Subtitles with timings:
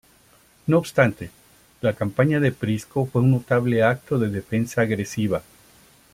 [0.65, 1.29] No obstante,
[1.81, 5.43] la campaña de Prisco fue un notable acto de defensa agresiva.